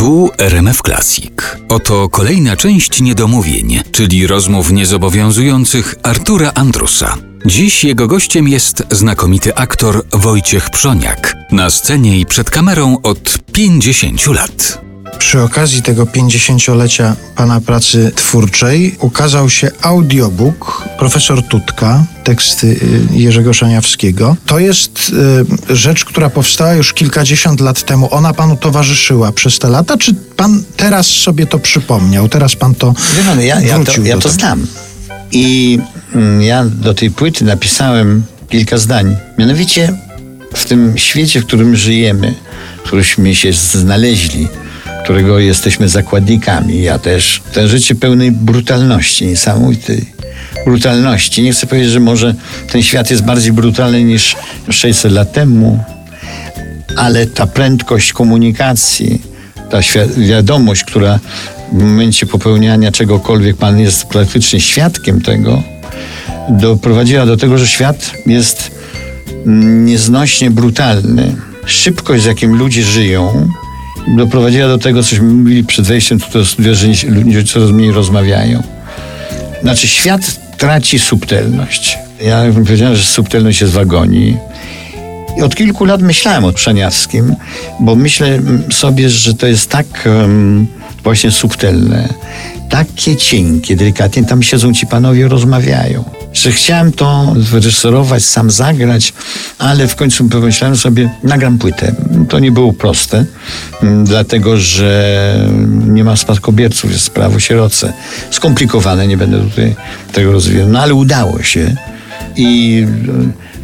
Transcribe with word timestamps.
Tu 0.00 0.30
RMF 0.38 0.82
Classic. 0.82 1.32
Oto 1.68 2.08
kolejna 2.08 2.56
część 2.56 3.00
niedomówień, 3.00 3.80
czyli 3.92 4.26
rozmów 4.26 4.72
niezobowiązujących 4.72 5.94
Artura 6.02 6.52
Andrusa. 6.54 7.16
Dziś 7.46 7.84
jego 7.84 8.06
gościem 8.06 8.48
jest 8.48 8.82
znakomity 8.90 9.54
aktor 9.54 10.04
Wojciech 10.12 10.70
Przoniak. 10.70 11.36
Na 11.52 11.70
scenie 11.70 12.20
i 12.20 12.26
przed 12.26 12.50
kamerą 12.50 12.96
od 13.02 13.38
50 13.52 14.26
lat. 14.26 14.89
Przy 15.20 15.42
okazji 15.42 15.82
tego 15.82 16.04
50-lecia 16.04 17.16
pana 17.36 17.60
pracy 17.60 18.12
twórczej 18.14 18.96
ukazał 19.00 19.50
się 19.50 19.70
audiobook 19.82 20.88
Profesor 20.98 21.42
Tutka, 21.42 22.04
teksty 22.24 22.66
y, 22.66 22.78
Jerzego 23.12 23.54
Szaniawskiego. 23.54 24.36
To 24.46 24.58
jest 24.58 25.12
y, 25.70 25.76
rzecz, 25.76 26.04
która 26.04 26.30
powstała 26.30 26.74
już 26.74 26.92
kilkadziesiąt 26.92 27.60
lat 27.60 27.82
temu. 27.82 28.08
Ona 28.10 28.34
panu 28.34 28.56
towarzyszyła 28.56 29.32
przez 29.32 29.58
te 29.58 29.68
lata, 29.68 29.98
czy 29.98 30.14
pan 30.14 30.62
teraz 30.76 31.06
sobie 31.06 31.46
to 31.46 31.58
przypomniał? 31.58 32.28
Teraz 32.28 32.56
pan 32.56 32.74
to 32.74 32.94
Wie 33.16 33.24
pan, 33.24 33.40
ja, 33.40 33.60
ja, 33.60 33.84
to, 33.84 34.02
ja 34.02 34.18
to 34.18 34.28
znam. 34.28 34.66
I 35.32 35.78
mm, 36.14 36.42
ja 36.42 36.64
do 36.64 36.94
tej 36.94 37.10
płyty 37.10 37.44
napisałem 37.44 38.22
kilka 38.48 38.78
zdań. 38.78 39.16
Mianowicie 39.38 39.92
w 40.54 40.64
tym 40.64 40.98
świecie, 40.98 41.40
w 41.40 41.46
którym 41.46 41.76
żyjemy, 41.76 42.34
w 42.78 42.82
którymśmy 42.82 43.34
się 43.34 43.52
znaleźli, 43.52 44.48
którego 45.04 45.38
jesteśmy 45.38 45.88
zakładnikami, 45.88 46.82
ja 46.82 46.98
też, 46.98 47.42
to 47.52 47.68
życie 47.68 47.94
pełnej 47.94 48.32
brutalności, 48.32 49.26
niesamowitej 49.26 50.04
brutalności. 50.64 51.42
Nie 51.42 51.52
chcę 51.52 51.66
powiedzieć, 51.66 51.90
że 51.90 52.00
może 52.00 52.34
ten 52.72 52.82
świat 52.82 53.10
jest 53.10 53.24
bardziej 53.24 53.52
brutalny 53.52 54.04
niż 54.04 54.36
600 54.70 55.12
lat 55.12 55.32
temu, 55.32 55.84
ale 56.96 57.26
ta 57.26 57.46
prędkość 57.46 58.12
komunikacji, 58.12 59.22
ta 59.70 59.78
wiadomość, 60.16 60.84
która 60.84 61.18
w 61.72 61.82
momencie 61.82 62.26
popełniania 62.26 62.92
czegokolwiek 62.92 63.56
pan 63.56 63.78
jest 63.78 64.06
praktycznie 64.06 64.60
świadkiem 64.60 65.20
tego, 65.20 65.62
doprowadziła 66.48 67.26
do 67.26 67.36
tego, 67.36 67.58
że 67.58 67.66
świat 67.66 68.12
jest 68.26 68.70
mm, 69.46 69.84
nieznośnie 69.84 70.50
brutalny. 70.50 71.36
Szybkość, 71.66 72.22
z 72.22 72.26
jakim 72.26 72.56
ludzie 72.56 72.82
żyją, 72.82 73.48
doprowadziła 74.08 74.68
do 74.68 74.78
tego, 74.78 75.02
cośmy 75.02 75.28
mówili 75.28 75.64
przed 75.64 75.86
wejściem 75.86 76.18
do 76.32 76.44
studia, 76.44 76.74
że 76.74 76.86
ludzie 77.08 77.44
coraz 77.44 77.70
mniej 77.70 77.92
rozmawiają. 77.92 78.62
Znaczy, 79.62 79.88
świat 79.88 80.20
traci 80.56 80.98
subtelność. 80.98 81.98
Ja 82.24 82.42
bym 82.42 82.64
powiedział, 82.64 82.96
że 82.96 83.04
subtelność 83.04 83.60
jest 83.60 83.72
w 83.72 83.78
agonii. 83.78 84.36
I 85.38 85.42
od 85.42 85.54
kilku 85.54 85.84
lat 85.84 86.02
myślałem 86.02 86.44
o 86.44 86.52
Przaniawskim, 86.52 87.36
bo 87.80 87.94
myślę 87.94 88.38
sobie, 88.72 89.10
że 89.10 89.34
to 89.34 89.46
jest 89.46 89.70
tak 89.70 89.86
em, 90.06 90.66
właśnie 91.02 91.30
subtelne, 91.30 92.08
takie 92.68 93.16
cienkie, 93.16 93.76
delikatnie, 93.76 94.24
tam 94.24 94.42
siedzą 94.42 94.72
ci 94.74 94.86
panowie, 94.86 95.28
rozmawiają. 95.28 96.19
Że 96.32 96.52
chciałem 96.52 96.92
to 96.92 97.34
wyreżyserować, 97.36 98.24
sam 98.24 98.50
zagrać, 98.50 99.12
ale 99.58 99.88
w 99.88 99.96
końcu 99.96 100.28
pomyślałem 100.28 100.76
sobie, 100.76 101.10
nagram 101.22 101.58
płytę. 101.58 101.94
To 102.28 102.38
nie 102.38 102.52
było 102.52 102.72
proste, 102.72 103.24
mm, 103.82 104.04
dlatego 104.04 104.56
że 104.56 105.48
nie 105.86 106.04
ma 106.04 106.16
spadkobierców, 106.16 106.92
jest 106.92 107.10
prawo 107.10 107.40
sieroce. 107.40 107.92
Skomplikowane, 108.30 109.06
nie 109.06 109.16
będę 109.16 109.40
tutaj 109.40 109.76
tego 110.12 110.32
rozwijał, 110.32 110.68
no 110.68 110.80
ale 110.80 110.94
udało 110.94 111.42
się 111.42 111.76
i 112.36 112.86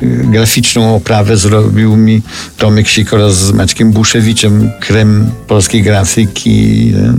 e, 0.03 0.06
graficzną 0.06 0.95
oprawę 0.95 1.36
zrobił 1.36 1.97
mi 1.97 2.22
Tomek 2.56 2.89
Sikora 2.89 3.31
z 3.31 3.53
Maćkiem 3.53 3.92
Buszewiczem, 3.92 4.70
krem 4.81 5.31
polskiej 5.47 5.83
grafiki. 5.83 6.92
e, 6.97 7.14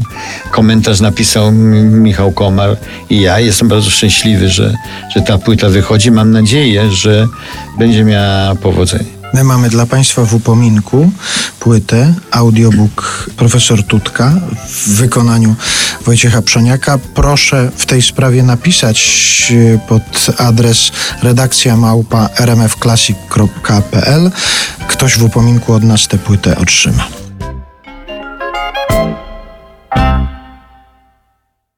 Komentarz 0.51 0.99
napisał 0.99 1.51
mi 1.51 1.81
Michał 1.81 2.31
Komar 2.31 2.77
i 3.09 3.21
ja. 3.21 3.39
Jestem 3.39 3.67
bardzo 3.67 3.89
szczęśliwy, 3.89 4.49
że, 4.49 4.73
że 5.15 5.21
ta 5.21 5.37
płyta 5.37 5.69
wychodzi. 5.69 6.11
Mam 6.11 6.31
nadzieję, 6.31 6.91
że 6.91 7.27
będzie 7.79 8.03
miała 8.03 8.55
powodzenie. 8.55 9.16
My 9.33 9.43
mamy 9.43 9.69
dla 9.69 9.85
Państwa 9.85 10.25
w 10.25 10.33
upominku 10.33 11.11
płytę, 11.59 12.13
audiobook 12.31 13.29
Profesor 13.37 13.83
Tutka 13.83 14.33
w 14.69 14.89
wykonaniu 14.89 15.55
Wojciecha 16.05 16.41
Przoniaka. 16.41 16.99
Proszę 17.13 17.71
w 17.77 17.85
tej 17.85 18.01
sprawie 18.01 18.43
napisać 18.43 19.53
e, 19.75 19.79
pod 19.87 20.27
adres 20.37 20.91
redakcja 21.23 21.77
małpa 21.77 22.29
rmfclassic.pl. 22.39 24.31
Ktoś 24.87 25.17
w 25.17 25.23
upominku 25.23 25.73
od 25.73 25.83
nas 25.83 26.07
tę 26.07 26.17
płytę 26.17 26.57
otrzyma. 26.57 27.26